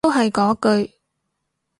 [0.03, 0.93] 都係嗰句